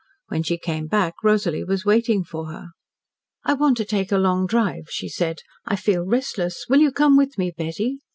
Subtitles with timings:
[0.29, 2.69] When she came back Rosalie was waiting for her.
[3.43, 5.41] "I want to take a long drive," she said.
[5.67, 6.65] "I feel restless.
[6.67, 7.99] Will you come with me, Betty?"